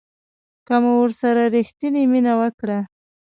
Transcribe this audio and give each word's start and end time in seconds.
که 0.67 0.75
مو 0.81 0.91
ورسره 1.01 1.43
ریښتینې 1.55 2.03
مینه 2.11 2.33
وکړه 2.41 2.79